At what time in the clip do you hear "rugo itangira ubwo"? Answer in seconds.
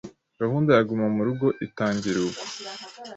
1.27-2.41